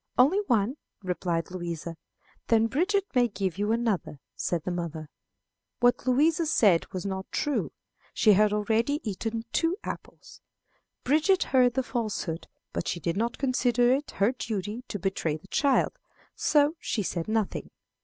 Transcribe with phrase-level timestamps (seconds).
[0.17, 1.95] "Only one," replied Louisa.
[2.47, 5.11] "Then Bridget may give you another," said the mother.
[5.79, 7.71] What Louisa said was not true.
[8.11, 10.41] She had already eaten two apples.
[11.03, 15.45] Bridget heard the falsehood, but she did not consider it her duty to betray the
[15.49, 15.99] child,
[16.35, 17.69] so she said nothing.